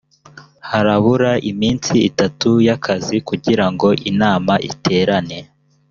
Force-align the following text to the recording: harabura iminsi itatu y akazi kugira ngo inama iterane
harabura 0.69 1.31
iminsi 1.51 1.93
itatu 2.09 2.49
y 2.65 2.69
akazi 2.75 3.15
kugira 3.29 3.65
ngo 3.71 3.87
inama 4.11 4.53
iterane 4.71 5.39